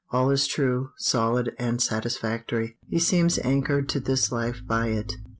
[0.09, 5.13] All is true, solid, and satisfactory; he seems anchored to this life by it.